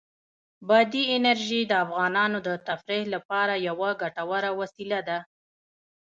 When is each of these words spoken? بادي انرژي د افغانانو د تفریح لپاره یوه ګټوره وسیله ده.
بادي 0.67 1.03
انرژي 1.17 1.61
د 1.67 1.71
افغانانو 1.85 2.37
د 2.47 2.49
تفریح 2.67 3.03
لپاره 3.15 3.53
یوه 3.67 3.89
ګټوره 4.01 4.49
وسیله 4.59 4.99
ده. 5.09 5.19